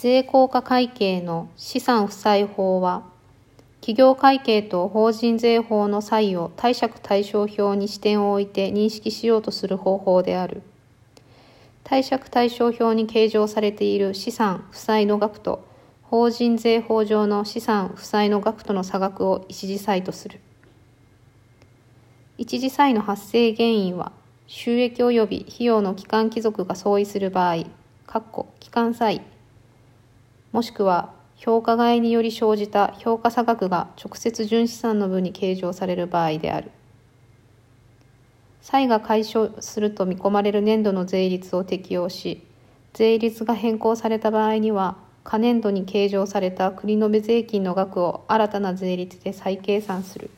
[0.00, 3.02] 税効果会計の資産負債法は、
[3.80, 10.62] 企業会計と法人税法の際を貸借対照表に視点を置いて認識しようとする方法である。
[11.82, 15.66] 貸借対照表に計上されている資産負債の額と
[16.04, 20.38] 法人税法上の資産負債の額との差額を一時債とする。
[22.36, 24.12] 一時債の発生原因は
[24.46, 27.64] 収益及び費用の期間帰属が相違する場合、
[28.06, 29.22] 括弧期間債
[30.52, 36.70] もしくは評価外により生じた評価差額が直接純資産の分に計上される場合である。
[38.60, 42.42] 債が解消すると見込まれる年度の税率を適用し、
[42.92, 50.30] 税率が変更された場合には、可年度に計上された繰延税金の額を新たな税率で再計算する。